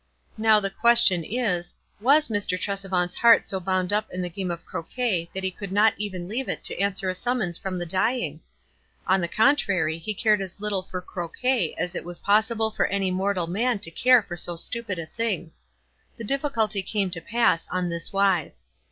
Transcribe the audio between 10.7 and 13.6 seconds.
for croquet as it was possible for any mor tal